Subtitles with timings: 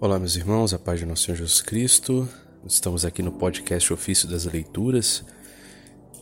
[0.00, 2.28] Olá, meus irmãos, a paz de nosso Senhor Jesus Cristo.
[2.64, 5.24] Estamos aqui no podcast Ofício das Leituras.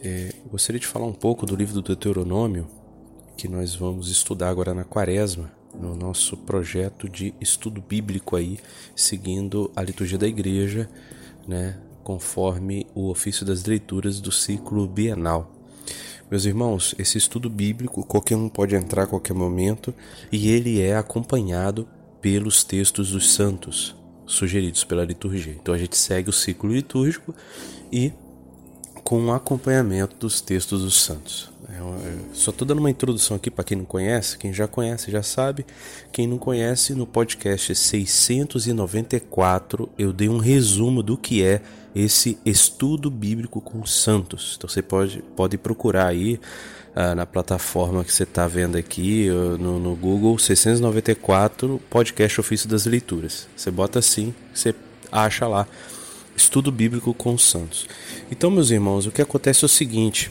[0.03, 2.67] É, gostaria de falar um pouco do livro do Deuteronômio,
[3.37, 8.59] que nós vamos estudar agora na Quaresma, no nosso projeto de estudo bíblico aí,
[8.95, 10.89] seguindo a liturgia da igreja,
[11.47, 15.53] né, conforme o Ofício das Leituras do ciclo bienal.
[16.31, 19.95] Meus irmãos, esse estudo bíblico qualquer um pode entrar a qualquer momento
[20.33, 21.87] e ele é acompanhado
[22.21, 23.95] pelos textos dos santos
[24.27, 25.57] sugeridos pela liturgia.
[25.61, 27.35] Então a gente segue o ciclo litúrgico
[27.93, 28.13] e
[29.05, 31.53] com acompanhamento dos textos dos santos.
[31.69, 35.13] Eu, eu só estou dando uma introdução aqui para quem não conhece, quem já conhece
[35.13, 35.65] já sabe.
[36.11, 41.63] Quem não conhece, no podcast 694 eu dei um resumo do que é
[41.95, 44.55] esse estudo bíblico com os santos.
[44.57, 46.41] Então você pode, pode procurar aí
[46.97, 49.29] ah, na plataforma que você está vendo aqui,
[49.61, 53.47] no, no, Google, 694 Podcast Ofício das Leituras.
[53.55, 54.75] Você bota assim, você
[55.13, 55.69] acha lá,
[56.35, 57.87] Estudo Bíblico com os Santos.
[58.31, 60.31] Então, meus irmãos, o que acontece é o seguinte.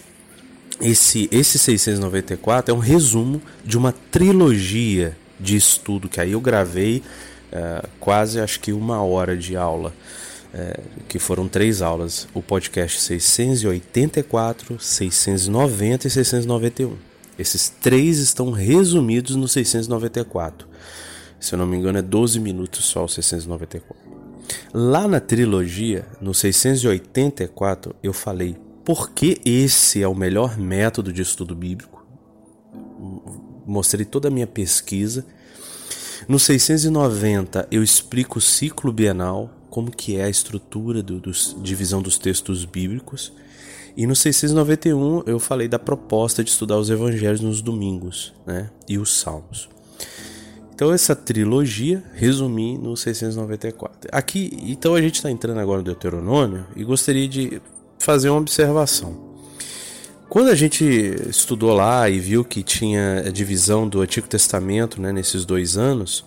[0.81, 7.03] Esse, esse 694 é um resumo de uma trilogia de estudo que aí eu gravei
[7.53, 9.94] uh, quase acho que uma hora de aula
[10.56, 16.95] é, que foram três aulas, o podcast 684, 690 e 691.
[17.38, 20.66] Esses três estão resumidos no 694.
[21.42, 23.94] Se eu não me engano, é 12 minutos só o 694.
[24.73, 31.22] Lá na trilogia, no 684, eu falei por que esse é o melhor método de
[31.22, 32.06] estudo bíblico.
[33.66, 35.25] Mostrei toda a minha pesquisa.
[36.30, 42.02] No 690, eu explico o ciclo bienal, como que é a estrutura do, dos, divisão
[42.02, 43.34] dos textos bíblicos.
[43.98, 48.98] E no 691 eu falei da proposta de estudar os evangelhos nos domingos né, e
[48.98, 49.68] os salmos.
[50.73, 54.09] Então essa trilogia resumi no 694.
[54.14, 57.62] Aqui, então a gente está entrando agora no Deuteronômio e gostaria de
[58.00, 59.36] fazer uma observação.
[60.30, 60.86] Quando a gente
[61.30, 66.24] estudou lá e viu que tinha a divisão do Antigo Testamento né, nesses dois anos,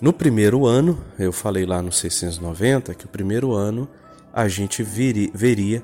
[0.00, 3.88] no primeiro ano, eu falei lá no 690 que o primeiro ano
[4.32, 5.82] a gente veria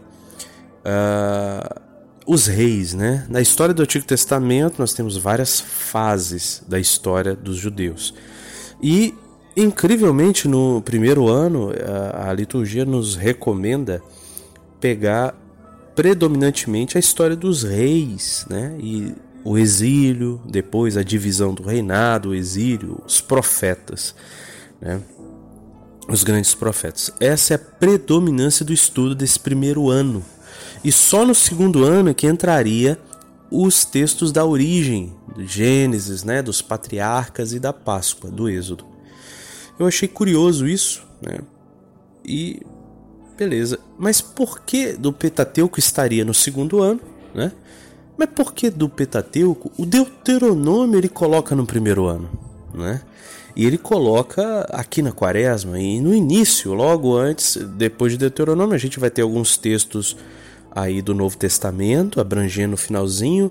[0.85, 1.81] uh,
[2.27, 3.27] os reis, né?
[3.29, 8.15] Na história do Antigo Testamento nós temos várias fases da história dos judeus.
[8.83, 9.15] E
[9.57, 11.71] incrivelmente no primeiro ano
[12.15, 14.03] a, a liturgia nos recomenda
[14.81, 15.35] pegar
[15.95, 18.77] predominantemente a história dos reis, né?
[18.79, 19.15] E
[19.47, 24.13] o exílio, depois a divisão do reinado, o exílio, os profetas,
[24.81, 25.01] né?
[26.09, 27.13] os grandes profetas.
[27.21, 30.25] Essa é a predominância do estudo desse primeiro ano.
[30.83, 32.99] E só no segundo ano é que entraria
[33.49, 38.85] os textos da origem, do Gênesis, né, dos patriarcas e da Páscoa, do Êxodo.
[39.79, 41.39] Eu achei curioso isso, né?
[42.25, 42.63] E
[43.37, 43.79] beleza.
[43.97, 47.01] Mas por que do Pentateuco estaria no segundo ano,
[47.33, 47.53] né?
[48.17, 49.71] Mas por que do Pentateuco?
[49.77, 52.31] O Deuteronômio ele coloca no primeiro ano,
[52.75, 53.03] né?
[53.55, 58.79] E ele coloca aqui na Quaresma e no início, logo antes, depois de Deuteronômio, a
[58.79, 60.17] gente vai ter alguns textos
[60.71, 63.51] aí do Novo Testamento, abrangendo o finalzinho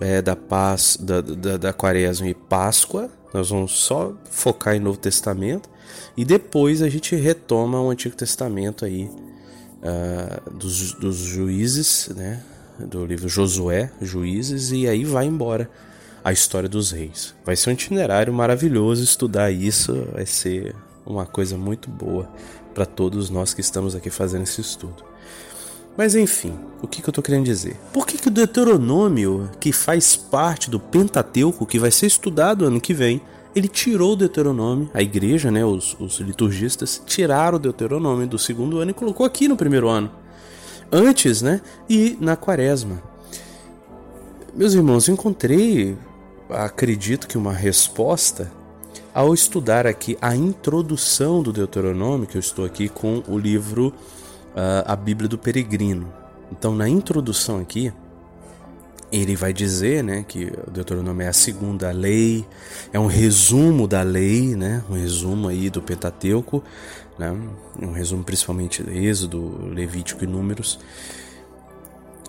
[0.00, 3.10] é, da paz da, da, da Quaresma e Páscoa.
[3.34, 5.68] Nós vamos só focar em Novo Testamento
[6.16, 12.42] e depois a gente retoma o Antigo Testamento aí uh, dos, dos juízes, né?
[12.78, 15.70] Do livro Josué, Juízes, e aí vai embora
[16.24, 17.34] a história dos reis.
[17.44, 22.28] Vai ser um itinerário maravilhoso estudar isso, vai ser uma coisa muito boa
[22.74, 25.04] para todos nós que estamos aqui fazendo esse estudo.
[25.96, 27.76] Mas enfim, o que, que eu estou querendo dizer?
[27.92, 32.80] Por que, que o Deuteronômio, que faz parte do Pentateuco, que vai ser estudado ano
[32.80, 33.22] que vem,
[33.54, 38.78] ele tirou o Deuteronômio, a igreja, né, os, os liturgistas, tiraram o Deuteronômio do segundo
[38.78, 40.10] ano e colocou aqui no primeiro ano
[40.90, 41.60] antes, né?
[41.88, 43.02] E na quaresma.
[44.54, 45.96] Meus irmãos, encontrei,
[46.48, 48.50] acredito que uma resposta
[49.12, 54.84] ao estudar aqui a introdução do Deuteronômio, que eu estou aqui com o livro uh,
[54.84, 56.12] A Bíblia do Peregrino.
[56.52, 57.92] Então, na introdução aqui,
[59.12, 62.44] ele vai dizer né, que o Deuteronômio é a segunda lei,
[62.92, 66.62] é um resumo da lei, né, um resumo aí do Pentateuco,
[67.18, 67.34] né?
[67.80, 70.78] um resumo principalmente do Êxodo, Levítico e Números.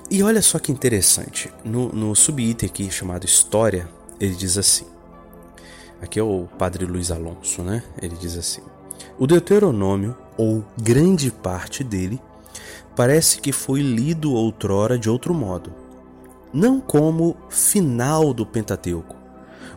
[0.09, 3.89] E olha só que interessante, no, no subitem aqui chamado História,
[4.19, 4.85] ele diz assim,
[6.01, 7.83] aqui é o padre Luiz Alonso, né?
[8.01, 8.62] ele diz assim,
[9.19, 12.21] o Deuteronômio, ou grande parte dele,
[12.95, 15.74] parece que foi lido outrora de outro modo,
[16.53, 19.15] não como final do Pentateuco,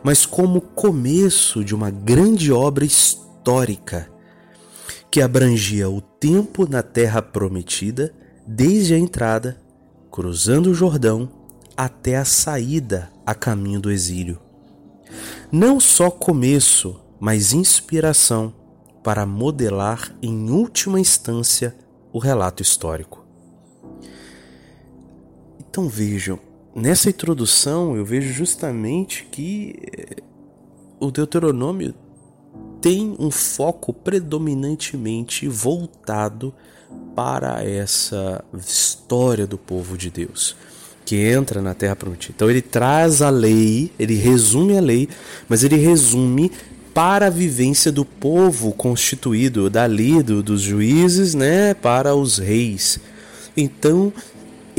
[0.02, 4.10] mas como começo de uma grande obra histórica
[5.10, 8.14] que abrangia o tempo na terra prometida,
[8.46, 9.60] desde a entrada,
[10.10, 11.28] cruzando o Jordão,
[11.76, 14.40] até a saída a caminho do exílio.
[15.50, 18.54] Não só começo, mas inspiração
[19.02, 21.74] para modelar em última instância
[22.12, 23.24] o relato histórico.
[25.58, 26.38] Então vejam,
[26.74, 30.22] nessa introdução eu vejo justamente que eh,
[30.98, 31.94] o Deuteronômio
[32.80, 36.54] tem um foco predominantemente voltado
[37.14, 40.56] para essa história do povo de Deus
[41.04, 42.34] que entra na Terra Prometida.
[42.36, 45.08] Então ele traz a lei, ele resume a lei,
[45.48, 46.52] mas ele resume
[46.94, 53.00] para a vivência do povo constituído dali do, dos juízes, né, para os reis.
[53.56, 54.12] Então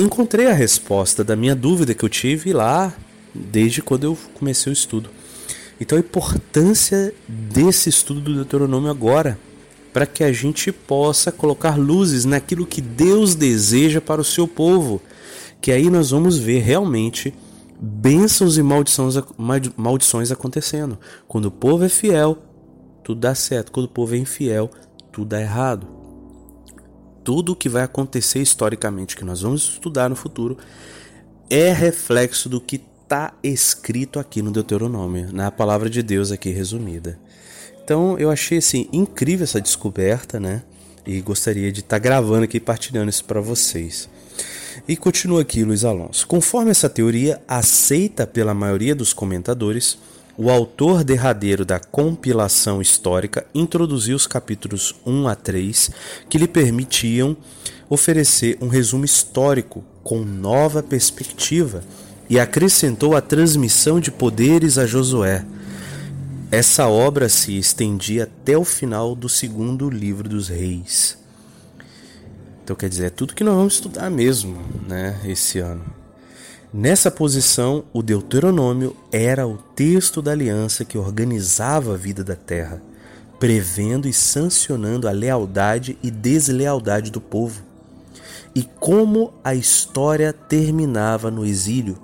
[0.01, 2.93] encontrei a resposta da minha dúvida que eu tive lá
[3.33, 5.09] desde quando eu comecei o estudo.
[5.79, 9.39] Então a importância desse estudo do Deuteronômio agora,
[9.91, 15.01] para que a gente possa colocar luzes naquilo que Deus deseja para o seu povo,
[15.59, 17.33] que aí nós vamos ver realmente
[17.79, 19.15] bênçãos e maldições,
[19.75, 20.99] maldições acontecendo.
[21.27, 22.37] Quando o povo é fiel,
[23.03, 23.71] tudo dá certo.
[23.71, 24.69] Quando o povo é infiel,
[25.11, 26.00] tudo dá errado.
[27.23, 30.57] Tudo o que vai acontecer historicamente, que nós vamos estudar no futuro,
[31.49, 37.19] é reflexo do que está escrito aqui no Deuteronômio, na palavra de Deus aqui resumida.
[37.83, 40.63] Então eu achei assim incrível essa descoberta, né?
[41.05, 44.09] E gostaria de estar tá gravando aqui partilhando isso para vocês.
[44.87, 46.25] E continua aqui Luiz Alonso.
[46.25, 49.97] Conforme essa teoria aceita pela maioria dos comentadores,
[50.43, 55.91] o autor derradeiro da compilação histórica introduziu os capítulos 1 a 3
[56.27, 57.37] que lhe permitiam
[57.87, 61.83] oferecer um resumo histórico com nova perspectiva
[62.27, 65.45] e acrescentou a transmissão de poderes a Josué.
[66.49, 71.19] Essa obra se estendia até o final do segundo livro dos reis.
[72.63, 76.00] Então quer dizer, é tudo que nós vamos estudar mesmo, né, esse ano.
[76.73, 82.81] Nessa posição, o Deuteronômio era o texto da aliança que organizava a vida da terra,
[83.37, 87.61] prevendo e sancionando a lealdade e deslealdade do povo.
[88.55, 91.97] E como a história terminava no exílio,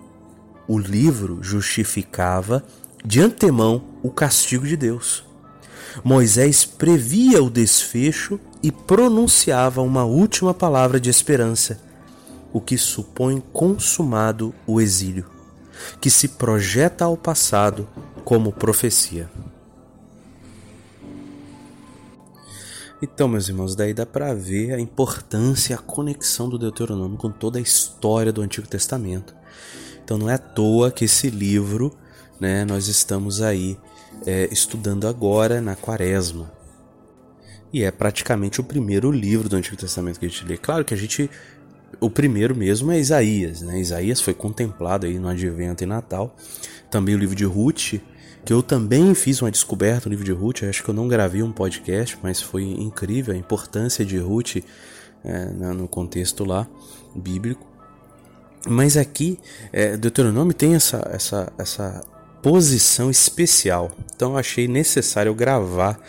[0.67, 2.61] o livro justificava
[3.05, 5.23] de antemão o castigo de Deus.
[6.03, 11.86] Moisés previa o desfecho e pronunciava uma última palavra de esperança,
[12.51, 15.25] o que supõe consumado o exílio,
[15.99, 17.87] que se projeta ao passado
[18.23, 19.29] como profecia.
[23.01, 27.31] Então, meus irmãos, daí dá para ver a importância e a conexão do Deuteronômio com
[27.31, 29.35] toda a história do Antigo Testamento.
[30.03, 31.93] Então não é à toa que esse livro,
[32.39, 33.77] né, nós estamos aí
[34.25, 36.51] é, estudando agora na Quaresma.
[37.71, 40.57] E é praticamente o primeiro livro do Antigo Testamento que a gente lê.
[40.57, 41.29] Claro que a gente.
[41.99, 43.79] O primeiro mesmo é Isaías, né?
[43.79, 46.35] Isaías foi contemplado aí no Advento e Natal.
[46.91, 47.95] Também o livro de Ruth,
[48.45, 50.61] que eu também fiz uma descoberta no livro de Ruth.
[50.61, 54.57] Eu acho que eu não gravei um podcast, mas foi incrível a importância de Ruth
[55.23, 56.67] é, no contexto lá
[57.15, 57.65] bíblico.
[58.67, 59.39] Mas aqui,
[59.71, 62.03] é, Deuteronômio tem essa, essa, essa
[62.41, 63.91] posição especial.
[64.15, 65.99] Então achei necessário gravar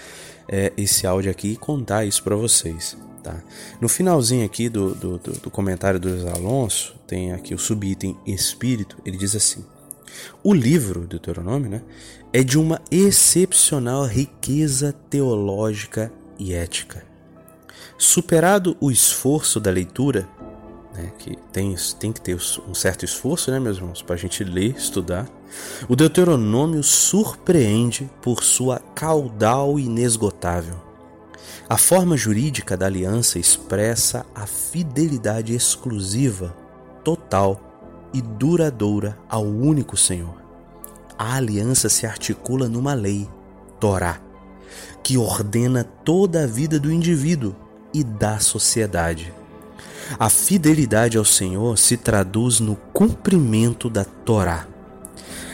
[0.49, 2.97] é, esse áudio aqui e contar isso para vocês.
[3.23, 3.43] Tá?
[3.81, 9.17] No finalzinho aqui do, do, do comentário do Alonso, tem aqui o subitem Espírito, ele
[9.17, 9.65] diz assim:
[10.43, 11.83] O livro Deuteronômio né,
[12.33, 17.05] é de uma excepcional riqueza teológica e ética.
[17.97, 20.29] Superado o esforço da leitura,
[20.95, 24.45] né, que tem, tem que ter um certo esforço, né, meus irmãos, para a gente
[24.45, 25.29] ler, estudar.
[25.89, 30.88] O Deuteronômio surpreende por sua caudal inesgotável.
[31.69, 36.57] A forma jurídica da aliança expressa a fidelidade exclusiva,
[37.05, 37.61] total
[38.13, 40.43] e duradoura ao único Senhor.
[41.19, 43.29] A aliança se articula numa lei,
[43.81, 44.21] Torá,
[45.03, 47.55] que ordena toda a vida do indivíduo
[47.93, 49.33] e da sociedade.
[50.19, 54.67] A fidelidade ao Senhor se traduz no cumprimento da Torá.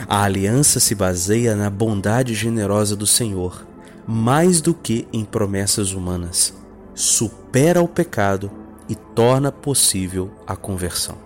[0.07, 3.67] A aliança se baseia na bondade generosa do Senhor,
[4.07, 6.55] mais do que em promessas humanas.
[6.95, 8.51] Supera o pecado
[8.89, 11.17] e torna possível a conversão.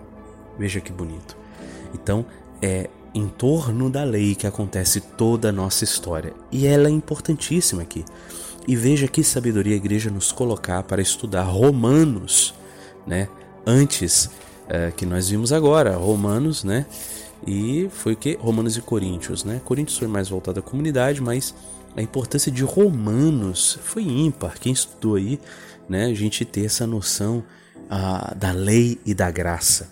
[0.59, 1.37] Veja que bonito.
[1.95, 2.25] Então,
[2.63, 6.33] é em torno da lei que acontece toda a nossa história.
[6.53, 8.05] E ela é importantíssima aqui.
[8.67, 12.55] E veja que sabedoria a igreja nos colocar para estudar Romanos
[13.09, 13.29] né?
[13.67, 14.31] Antes
[14.69, 16.87] é, que nós vimos agora, Romanos, né?
[17.47, 18.39] E foi o que?
[18.41, 19.61] Romanos e Coríntios, né?
[19.65, 21.55] Coríntios foi mais voltado à comunidade, mas
[21.99, 24.57] a importância de Romanos foi ímpar.
[24.61, 25.41] Quem estudou aí,
[25.89, 27.43] né, a gente ter essa noção
[27.91, 29.91] ah, da lei e da graça.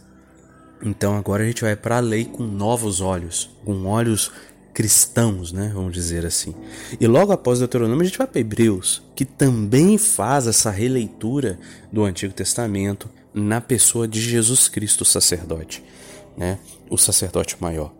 [0.80, 4.30] Então agora a gente vai para a lei com novos olhos, com olhos
[4.72, 6.54] cristãos, né, vamos dizer assim.
[7.00, 11.58] E logo após o Deuteronômio a gente vai para Hebreus, que também faz essa releitura
[11.90, 15.82] do Antigo Testamento na pessoa de Jesus Cristo, o sacerdote,
[16.36, 17.92] né, o sacerdote maior.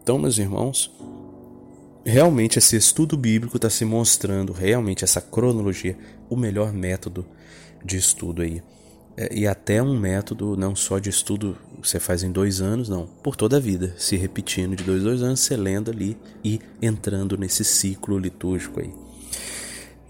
[0.00, 0.92] Então, meus irmãos,
[2.04, 5.96] realmente esse estudo bíblico está se mostrando, realmente essa cronologia,
[6.28, 7.26] o melhor método
[7.84, 8.62] de estudo aí.
[9.16, 13.06] É, e até um método não só de estudo você faz em dois anos, não,
[13.06, 17.36] por toda a vida, se repetindo de dois, dois anos, você lendo ali e entrando
[17.36, 18.92] nesse ciclo litúrgico aí.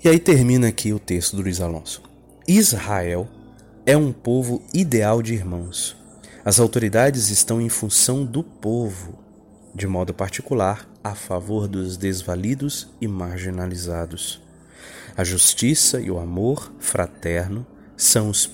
[0.04, 2.02] E aí termina aqui o texto do Luiz Alonso.
[2.46, 3.28] Israel
[3.86, 5.96] é um povo ideal de irmãos.
[6.44, 9.18] As autoridades estão em função do povo,
[9.74, 14.40] de modo particular a favor dos desvalidos e marginalizados.
[15.16, 18.50] A justiça e o amor fraterno são os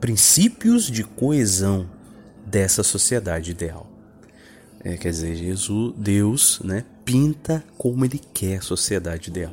[0.00, 1.88] princípios de coesão
[2.46, 3.86] dessa sociedade ideal.
[4.80, 9.52] É, quer dizer, Jesus, Deus, né, pinta como Ele quer a sociedade ideal.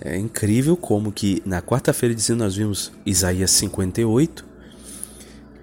[0.00, 4.44] É incrível como que na quarta-feira de nós vimos Isaías 58,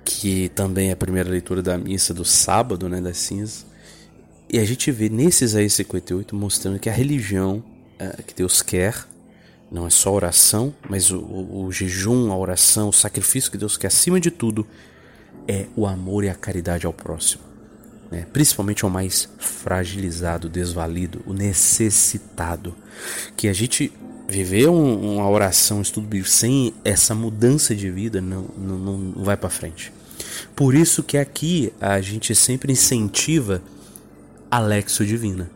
[0.05, 3.65] que também é a primeira leitura da missa do sábado, né, das cinzas.
[4.49, 7.63] E a gente vê nesse Isaías 58 mostrando que a religião
[7.99, 9.05] é, que Deus quer
[9.69, 13.75] não é só oração, mas o, o, o, jejum, a oração, o sacrifício que Deus
[13.75, 14.65] quer acima de tudo
[15.47, 17.43] é o amor e a caridade ao próximo.
[18.09, 18.25] Né?
[18.31, 22.73] Principalmente ao mais fragilizado, desvalido, o necessitado.
[23.35, 23.91] Que a gente
[24.29, 29.23] viver um, uma oração, um estudo bíblico sem essa mudança de vida não, não, não
[29.23, 29.91] vai para frente.
[30.55, 33.61] Por isso que aqui a gente sempre incentiva
[34.49, 35.49] a Lexo Divina.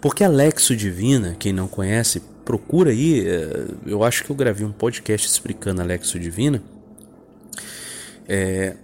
[0.00, 3.26] Porque a Lexo Divina, quem não conhece, procura aí.
[3.26, 6.62] É, eu acho que eu gravei um podcast explicando a Lexo Divina.
[8.28, 8.74] É,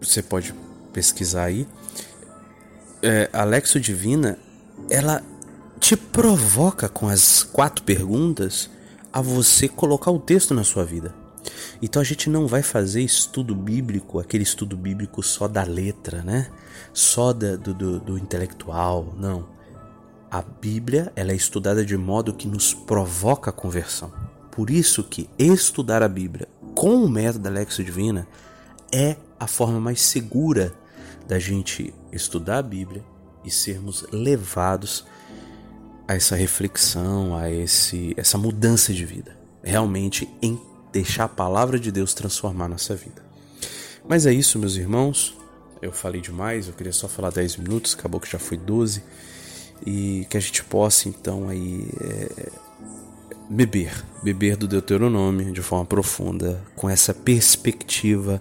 [0.00, 0.54] você pode
[0.92, 1.66] pesquisar aí.
[3.02, 4.38] É, a Lexo Divina,
[4.90, 5.22] ela
[5.78, 8.70] te provoca com as quatro perguntas
[9.12, 11.25] a você colocar o texto na sua vida.
[11.82, 16.50] Então a gente não vai fazer estudo bíblico, aquele estudo bíblico só da letra, né?
[16.92, 19.48] Só da, do, do, do intelectual, não.
[20.30, 24.12] A Bíblia ela é estudada de modo que nos provoca a conversão.
[24.50, 28.26] Por isso que estudar a Bíblia com o método da Lexo Divina
[28.92, 30.72] é a forma mais segura
[31.28, 33.04] da gente estudar a Bíblia
[33.44, 35.04] e sermos levados
[36.08, 40.60] a essa reflexão, a esse essa mudança de vida, realmente em
[40.92, 43.24] deixar a palavra de Deus transformar nossa vida.
[44.08, 45.36] Mas é isso, meus irmãos.
[45.82, 49.02] Eu falei demais, eu queria só falar 10 minutos, acabou que já foi 12.
[49.84, 52.50] E que a gente possa então aí é,
[53.48, 58.40] beber, beber do Deuteronômio de forma profunda, com essa perspectiva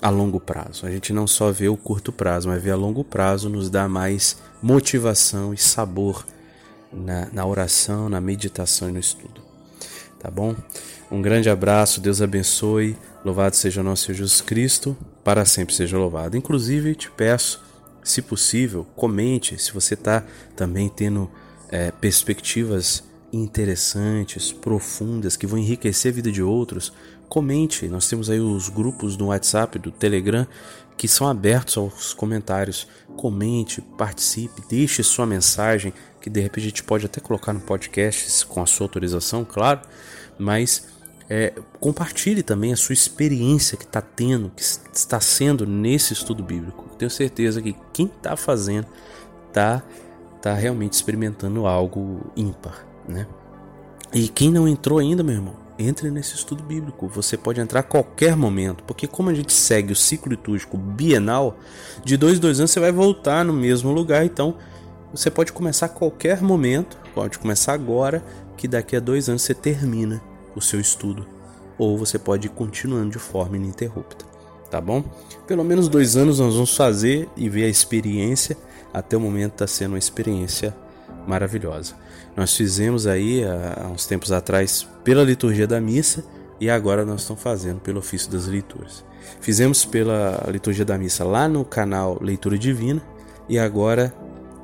[0.00, 0.86] a longo prazo.
[0.86, 3.88] A gente não só vê o curto prazo, mas vê a longo prazo nos dá
[3.88, 6.24] mais motivação e sabor
[6.92, 9.42] na, na oração, na meditação e no estudo.
[10.18, 10.54] Tá bom?
[11.10, 12.96] Um grande abraço, Deus abençoe.
[13.24, 16.36] Louvado seja o nosso Senhor Jesus Cristo, para sempre seja louvado.
[16.36, 17.60] Inclusive, te peço,
[18.02, 20.24] se possível, comente se você está
[20.54, 21.28] também tendo
[21.68, 23.02] é, perspectivas
[23.32, 26.92] interessantes, profundas, que vão enriquecer a vida de outros.
[27.28, 30.46] Comente, nós temos aí os grupos do WhatsApp, do Telegram,
[30.96, 32.86] que são abertos aos comentários.
[33.16, 38.46] Comente, participe, deixe sua mensagem, que de repente a gente pode até colocar no podcast
[38.46, 39.80] com a sua autorização, claro,
[40.38, 40.99] mas
[41.30, 46.86] é, compartilhe também a sua experiência que está tendo, que está sendo nesse estudo bíblico.
[46.98, 48.88] Tenho certeza que quem está fazendo
[49.46, 49.80] está
[50.42, 53.28] tá realmente experimentando algo ímpar, né?
[54.12, 57.06] E quem não entrou ainda, meu irmão, entre nesse estudo bíblico.
[57.06, 61.56] Você pode entrar a qualquer momento, porque como a gente segue o ciclo litúrgico bienal,
[62.04, 64.56] de dois em dois anos você vai voltar no mesmo lugar, então
[65.14, 68.20] você pode começar a qualquer momento, pode começar agora,
[68.56, 70.20] que daqui a dois anos você termina
[70.54, 71.26] o seu estudo,
[71.78, 74.24] ou você pode ir continuando de forma ininterrupta,
[74.70, 75.04] tá bom?
[75.46, 78.56] Pelo menos dois anos nós vamos fazer e ver a experiência.
[78.92, 80.74] Até o momento está sendo uma experiência
[81.26, 81.94] maravilhosa.
[82.36, 86.24] Nós fizemos aí há uns tempos atrás pela liturgia da missa
[86.60, 89.04] e agora nós estamos fazendo pelo ofício das leituras.
[89.40, 93.02] Fizemos pela liturgia da missa lá no canal Leitura Divina
[93.48, 94.14] e agora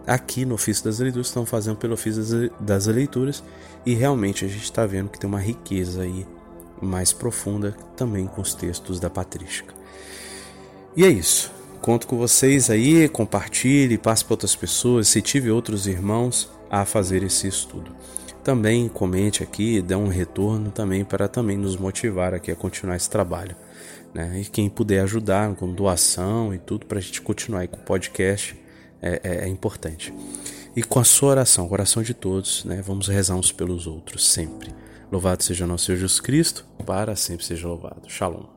[0.06, 3.42] aqui no ofício das leituras estamos fazendo pelo ofício das leituras
[3.84, 6.26] e realmente a gente está vendo que tem uma riqueza aí
[6.80, 9.74] mais profunda também com os textos da patrística.
[10.96, 11.50] E é isso.
[11.80, 17.22] Conto com vocês aí, compartilhe, passe para outras pessoas, se tive outros irmãos a fazer
[17.22, 17.94] esse estudo.
[18.42, 23.10] também comente aqui, dê um retorno também para também nos motivar aqui a continuar esse
[23.10, 23.56] trabalho.
[24.14, 24.40] Né?
[24.40, 27.80] E quem puder ajudar com doação e tudo para a gente continuar aí com o
[27.80, 28.56] podcast
[29.00, 30.12] é, é, é, importante.
[30.74, 32.82] E com a sua oração, o oração de todos, né?
[32.82, 34.74] vamos rezar uns pelos outros sempre.
[35.10, 38.08] Louvado seja nosso Senhor Jesus Cristo, para sempre seja louvado.
[38.08, 38.55] Shalom.